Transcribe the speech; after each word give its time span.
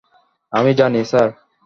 আমি 0.53 0.71
জানি, 0.73 0.99
স্যার। 1.05 1.27